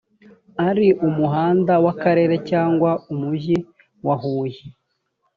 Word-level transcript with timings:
ari 0.67 0.87
umuhanda 1.07 1.73
w 1.83 1.85
akarere 1.93 2.35
cyangwa 2.49 2.91
umujyi 3.11 3.57
wahuye 4.05 4.61